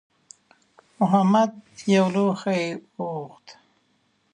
محمد 0.99 1.51
یو 1.95 2.05
لوښی 2.13 2.63
وغوښت. 2.97 3.47